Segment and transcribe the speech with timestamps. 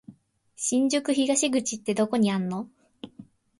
[0.55, 2.67] 新宿東口ってどこにあんの？